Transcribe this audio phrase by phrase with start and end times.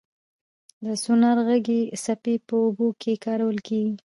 [0.85, 3.95] د سونار غږي څپې په اوبو کې کارول کېږي.